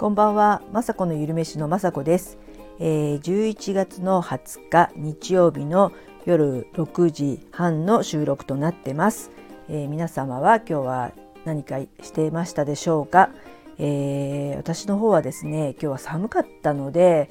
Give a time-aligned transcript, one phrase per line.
[0.00, 2.38] こんばんは、まさこのゆるめしのまさこです、
[2.78, 5.92] えー、11月の20日日曜日の
[6.24, 9.30] 夜6時半の収録となってます、
[9.68, 11.12] えー、皆様は今日は
[11.44, 13.28] 何かしていましたでしょうか、
[13.76, 17.28] えー、私の方はですね今日は寒かったので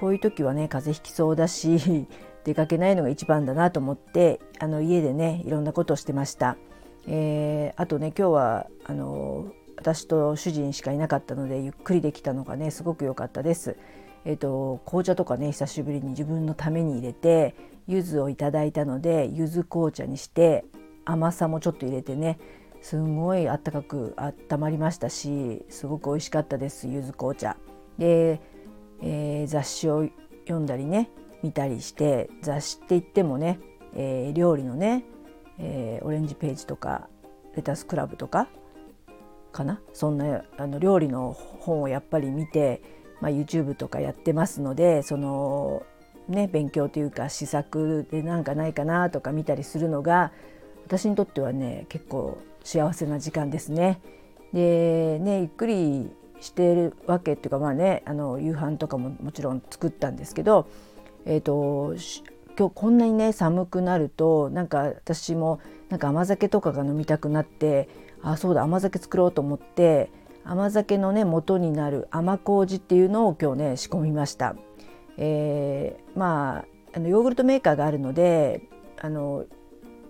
[0.00, 2.06] こういう時はね風邪ひきそうだし
[2.44, 6.56] 出かけないのが一番だなと思ってあの家でねいろんなことをしてました。
[7.06, 13.76] えー、あとね今日はあの私と主人しかいなかったのでゆっくりできたのがねすごく良かったです。
[14.24, 17.54] えーと、紅茶とかね久しぶりに自分のために入れて
[17.86, 20.64] 柚子をいただいたので柚子紅茶にして
[21.04, 22.40] 甘さもちょっと入れてね
[22.82, 27.56] すごいあったかくあったまりましたしすごく美味しかったです柚子紅茶。
[27.98, 28.40] で、
[29.00, 30.08] えー、雑誌を
[30.46, 31.10] 読んだりね
[31.42, 33.60] 見たりして雑誌って言ってもね、
[33.94, 35.04] えー、料理のね
[35.58, 37.08] えー、オレンジページとか
[37.54, 38.48] レタスクラブとか
[39.56, 39.80] かな？
[39.92, 42.82] そんなあの料理の本をやっぱり見て、
[43.20, 45.82] まあ、YouTube とかやってますのでその
[46.28, 50.32] ね勉強というか試作でなんかないかなとか見たりするのが
[50.86, 54.00] 私にとってはね結構幸せな時間ですね。
[54.52, 60.68] でねゆっくりしてるわけっていうかまあねあの夕飯とかももちろん作ったんですけど、
[61.24, 61.94] えーと
[62.58, 65.60] 今日こんなにね寒くなるとなんか私も
[65.90, 67.86] なんか甘酒とかが飲みたくなって
[68.26, 70.10] あそうだ甘酒作ろうと思って
[70.44, 74.56] 甘酒のね元になる甘麹っていうのを今日ね仕込みました。
[75.16, 76.64] えー、まあ
[76.96, 78.62] あのヨーグルトメーカーがあるので
[79.00, 79.46] あの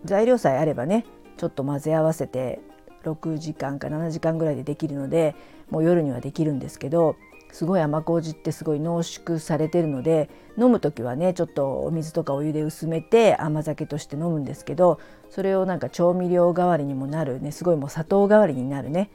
[0.05, 1.05] 材料さえあればね
[1.37, 2.61] ちょっと混ぜ合わせて
[3.05, 5.37] 6時間か7時間ぐらいでできるので
[5.71, 7.17] もう夜にはできるんですけど
[7.57, 19.09] すごい甘麹ってすごい濃縮されてるので飲む時はねちょっとお水とかお湯で薄めて甘酒として飲むんですけどそれをなんか調味料代わりにもなるねすごいもう砂糖代わりになるね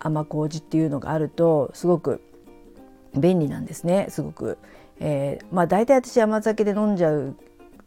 [0.00, 2.20] 甘麹っていうのがあるとすごく
[3.14, 4.58] 便利なんですねすごく。
[4.98, 7.36] えー、まあ大体私甘酒で飲んじゃう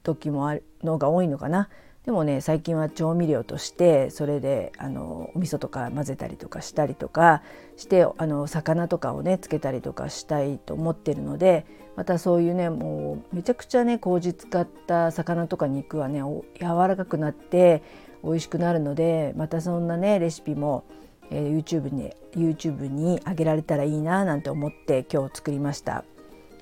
[0.04, 1.70] 時もあるのが多いのかな。
[2.06, 7.44] でもね最近は調味料としてそれであのお味噌とか混ぜたりとかしたりとか
[7.78, 11.66] してあの魚とかをねつけたりとかしたいと思ってるので
[11.96, 16.22] またそういうねもうめちゃくちゃね麹使った魚とか肉はね
[16.60, 17.84] 柔らかくなって
[18.24, 20.86] 美味しくなるのでまたそんなねレシピも、
[21.30, 26.06] えー、YouTube に YouTube に上げられたらいいななんて思って今日作りました。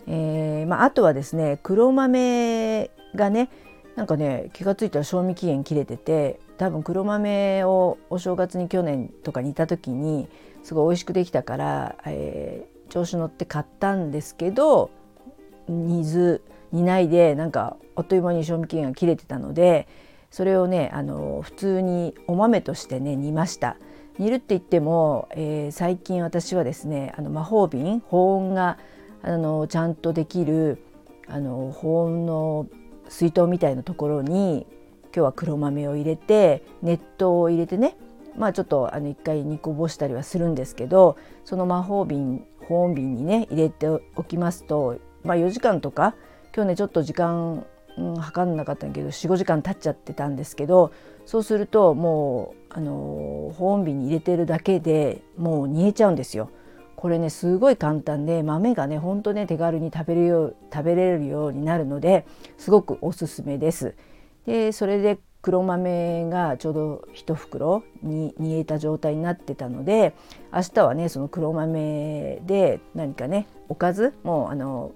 [0.09, 2.66] えーまあ、あとはですね黒豆
[3.15, 3.49] がね
[3.95, 10.27] なんかね気が付いたら賞味期限切れてて多分黒豆をお正月に去年とか煮た時に
[10.63, 14.91] すごい美味しくできたから、えー、調子乗って買ったんですけど
[15.67, 19.87] 煮ず煮ないでなんかあっという間に賞味期限が切れてたので
[20.29, 23.77] それをねあの普通にお豆としてね煮ました。
[24.19, 28.79] 煮るって言っても、えー、最近私はですねあの魔法瓶保温が
[29.21, 30.83] あのちゃんとできる
[31.27, 32.67] あの保温の
[33.09, 34.65] 水筒みたいなところに
[35.05, 37.95] 今日は黒豆を入れて熱湯を入れてね
[38.37, 46.15] まあちょっとあの一回煮こぼしたりはするんですけどその魔法瓶保温瓶にね入れておきますと、まあ、4時間とか
[46.55, 47.65] 今日ねちょっと時間、
[47.97, 50.91] うん、測んなかったんだけど45時間経っちゃってたんですけど
[51.25, 56.51] そうするともうあの保温瓶に入れてるだけでもう煮えちゃうんですよ。
[56.97, 62.25] これねすごい簡単で豆がねほんとね手軽に食べるよう食べれるようになるので
[62.57, 63.95] すごくおすすめです。
[64.47, 70.15] でそれで黒豆がちょうど1袋に煮えた状態になってたので
[70.51, 74.91] 明日はねその黒豆で何かねおかずもうあの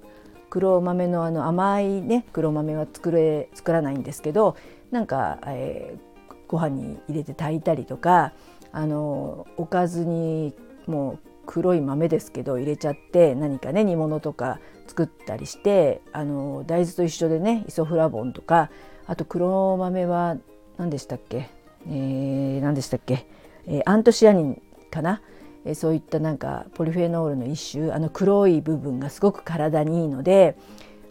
[0.50, 4.57] 黒豆のあの甘いね黒豆は作れ作らないんですけど
[4.90, 8.34] なんか、えー、ご飯に入れて炊いたりとか
[8.72, 10.56] あのおかずに
[10.88, 18.69] もう黒い豆ですけど入れちゃって何かね煮物とか作ったりしてあの大豆と一緒でねイソフラボンとか
[19.06, 20.38] あと黒豆は
[20.78, 21.50] 何でしたっけ、
[21.88, 23.26] えー、何でしたっけ、
[23.67, 25.22] えー、アントシアニンかな、
[25.66, 30.58] えー、そういったなんかポリフェノールの一種あの黒い部分がすごく体にいいので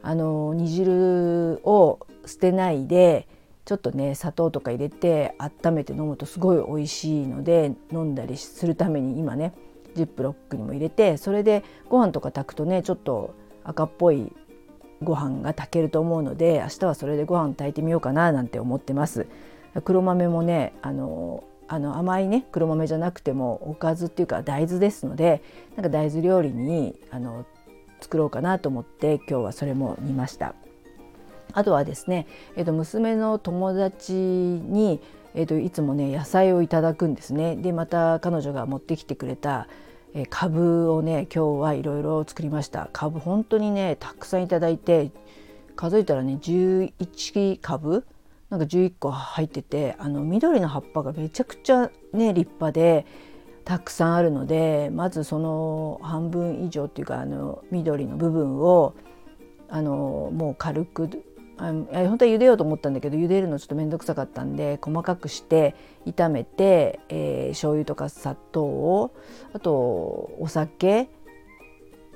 [0.02, 3.26] あの煮汁を捨てないで
[3.64, 9.52] ちょっとね砂糖とか入れて温めて飲むとすごい美味しいので飲んだりするために今ね
[9.94, 13.34] ジップロックにも入れてそれでご飯とか炊くとねちょっと
[13.64, 14.32] 赤っぽい
[15.02, 19.26] ご飯が炊けると思うので明日はそれでご飯炊いてみようかななんて思ってます。
[19.84, 25.42] 黒豆もねあのあの甘いね黒豆じゃなくてもおかずっていうか大豆ですので
[25.76, 27.46] なんか大豆料理にあの
[28.00, 30.54] 作ろうかなと思って今日はそれも煮ました。
[31.52, 32.26] あとはですね、
[32.56, 35.00] えー、と娘の友達に
[35.34, 37.56] えーと、いつもね野菜をいただくんですね。
[37.56, 39.68] でまた彼女が持ってきてくれた、
[40.14, 45.10] えー、株をね今日はいろいろ作りました株本当にねたくさんいただいて
[45.76, 48.04] 数えたらね11株
[48.50, 53.06] なんか11個入っててあの緑の葉っぱがめちゃくちゃね立派で
[53.64, 58.94] たくさんあるのでまずその半分以上っていうかあの緑の部分を
[59.68, 61.08] あのもう軽く
[61.60, 65.74] あ本当は茹でようと思ったんだけど茹でるのちょっと面倒くさかったんで細かくして
[66.06, 69.14] 炒めて、えー、醤油とか砂糖を
[69.52, 69.72] あと
[70.38, 71.10] お酒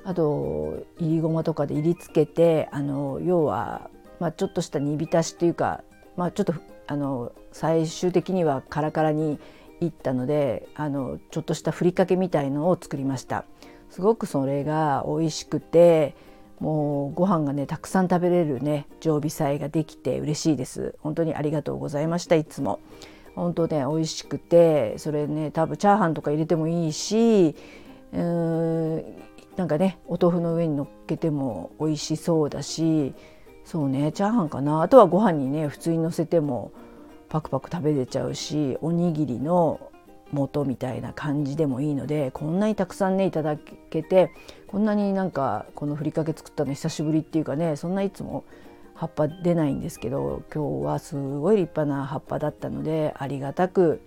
[0.03, 3.89] あといりごまとかでいりつけてあの要は、
[4.19, 5.83] まあ、ちょっとした煮浸しっていうか、
[6.17, 6.55] まあ、ちょっと
[6.87, 9.39] あの最終的にはカラカラに
[9.79, 13.45] いったのであのちょっとしたふりかけみたいのを作りました。
[13.89, 16.15] すごくそれが美味しくて
[16.59, 20.95] もうご飯がねたくさん食べれるね常備菜ができて嬉しいです。
[21.01, 22.79] 本当にありがとうございましたいつも。
[23.35, 27.55] 本当ね美味しくてそれね多分チャーハンとか入れてもいいし
[28.13, 29.03] うーん
[29.57, 33.13] なんかねお豆腐の上に乗っけても美味しそうだし
[33.65, 34.81] そうねチャーハンかな。
[34.81, 36.71] あとはご飯にね普通にのせても
[37.27, 39.81] パクパク食べれちゃうしおにぎりの
[40.31, 44.31] 元みたいな感じでもいいのでこんなにたくさんねいただけて
[44.67, 48.43] こんなになんかこのふりかけ作ったの久しぶりっていうかねそんないつも
[48.95, 54.01] 葉っぱ出ないんですけど今日はすごい立派な葉っぱだったのでありがたく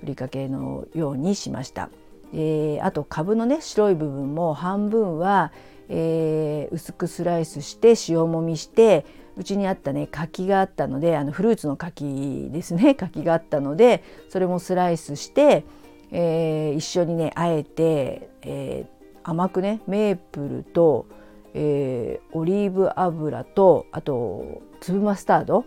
[0.00, 1.90] ふりかけのようにしました。
[2.34, 5.52] えー、あと株のね白い部分も半分は、
[5.88, 9.04] えー、薄くスライスして塩もみして
[9.36, 12.94] うちにあったね柿があったのであのフルーツの柿ですね。
[12.96, 15.64] 柿があったのでそれもスライスして、
[16.10, 21.06] えー、一緒にねあえて、えー、甘くねメープルと、
[21.54, 25.64] えー、オリーブ油とあと粒マスタードっ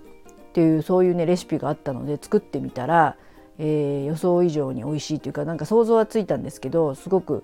[0.53, 3.17] ていうそういうねレシピがあったので作ってみたら、
[3.57, 7.43] えー、予想以上に美味しいというかなんか想像はついたんですけどすごく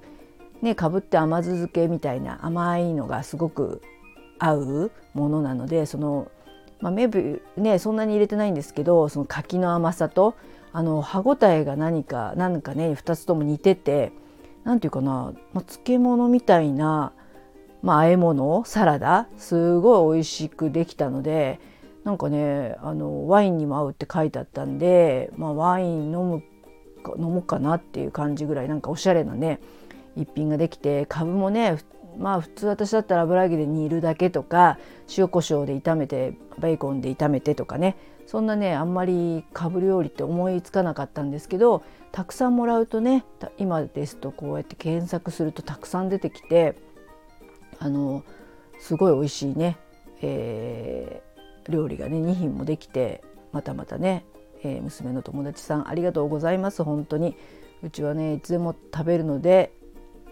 [0.62, 3.82] ねかぶって甘酢漬けみたいな甘いのがすごく
[4.42, 6.32] 合うものなのでその、
[6.80, 10.36] まあ、メブねそんなに入れてないんですけどその柿の甘さと
[10.74, 14.12] あの歯ごたえが何か何かね2つとも似てて
[14.64, 17.14] 何て言うかな、まあ、漬物みたいな、
[17.84, 21.60] まあ、和え物サラダすごい美味しくできたので
[22.04, 26.44] なんかねあのワインにも合うって書いてあったんで、まあ、ワイン飲む
[27.18, 29.60] 飲もうかなっていう感じぐらいなんかおしゃれなね
[30.16, 31.78] 一品ができてかぶもね
[32.18, 34.78] まあ普通私だったら油揚げで煮るだけとか
[35.18, 37.96] 塩コショウで炒めてベーコンで炒めてとかね。
[38.28, 43.26] そんなねあんまりかぶ料理って思いつかなかったんですけどたくさんもらうとね
[43.58, 46.76] 今ですとこうやって検索するとたくさん出てきて
[47.80, 48.24] あの
[48.80, 49.78] すごい美味しいね、
[50.22, 53.22] えー、料理がね2品もできて
[53.52, 54.24] またまたね、
[54.64, 57.36] えー、娘の友達さんありがとうございます本当に。
[57.84, 59.74] うちはねいつでも食べるので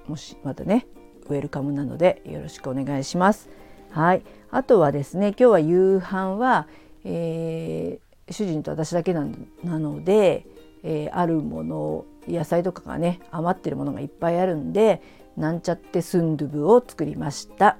[0.08, 0.88] もしまたね
[1.30, 3.50] ウェルカムなのでよろしくお願いします。
[3.92, 6.68] はい、あとはですね今日は夕飯は、
[7.04, 9.26] えー、主人と私だけな
[9.64, 10.46] ので、
[10.84, 15.02] えー、あるもの野菜とかがね余ってるものがいっぱいあるんで
[15.38, 17.78] なんちゃってスンドゥブを作りました。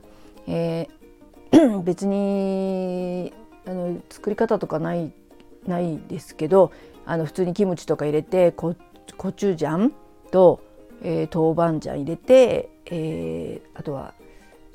[0.48, 3.34] えー、 別に
[3.66, 5.12] あの作り方とかない
[5.68, 6.72] ないですけど
[7.06, 8.76] あの普通にキムチとか入れてコ
[9.18, 9.94] コチュジャン
[10.32, 10.62] と、
[11.04, 14.14] えー、豆板醤入れてえー、あとは、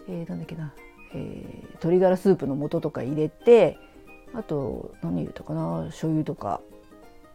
[0.09, 0.73] えー、なんだっけな、
[1.15, 3.79] えー、鶏ガラスープの素とか入れて
[4.33, 5.85] あと何入れたかな。
[5.87, 6.61] 醤油とか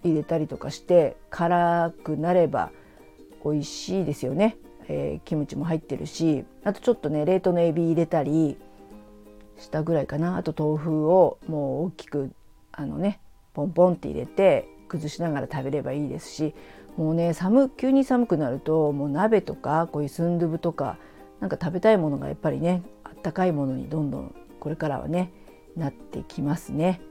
[0.04, 2.72] 入れたりとかして辛くなれば
[3.44, 4.58] 美味しいですよね、
[4.88, 6.46] えー、キムチも入ってるし。
[6.64, 8.58] あとちょっとね冷凍のエビ入れたり
[9.58, 10.38] したぐらいかな。
[10.38, 12.32] あと豆腐をもう大きく
[12.72, 13.20] あのね
[13.54, 16.54] ポンポンって入れて崩しながら食べればいいですし。
[16.98, 20.98] もうね寒急に寒くなるともう鍋とかこういうスンドゥブとか
[21.40, 25.32] なんか食べたいものがやっぱりねあったかいものにどんどんこれからはね
[25.76, 27.02] なってきますね。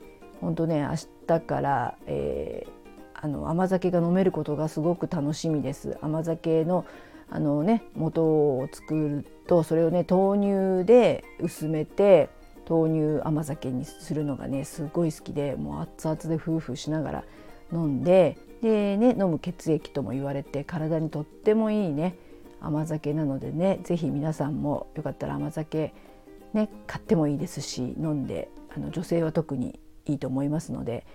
[0.41, 0.95] 本当ね明
[1.27, 2.69] 日から、えー、
[3.13, 5.97] あの甘酒が飲めることがすごく楽しみです。
[6.01, 6.85] 甘酒の
[7.31, 12.29] あのね元を作るとそれをね豆乳で薄めて
[12.69, 17.23] 豆乳甘酒にするのがねすごい好きでもう熱々で夫婦しながら
[17.71, 22.15] 飲んででね飲む血液とも言われて体にとってもいいね。
[22.61, 25.93] 甘酒なのでね是非皆さんもよかったら甘酒
[26.53, 31.05] ね買ってもいいですし飲んであの女性は特にいいと思いますので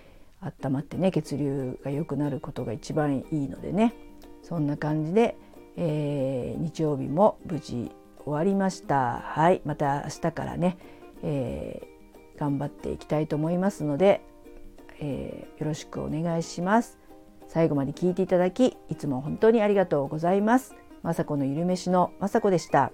[0.41, 3.93] 温まってね血流が良くなることが一番いいのでね。
[4.41, 5.37] そんな感じで、
[5.75, 7.91] えー、日曜日も無事
[8.23, 9.21] 終わりました。
[9.23, 10.77] はいまた明日からね、
[11.23, 14.21] えー、頑張っていきたいと思いますので、
[14.99, 16.99] えー、よろしくお願いします。
[17.47, 20.75] 最後まで聞いていただきいつも本当にありがとうございます。
[21.03, 22.91] 雅子のゆるめしの雅子でした。